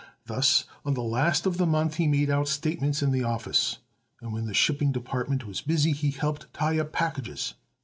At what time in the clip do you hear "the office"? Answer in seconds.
3.11-3.77